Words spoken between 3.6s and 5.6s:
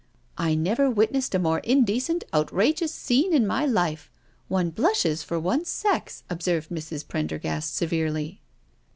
life— one blushes for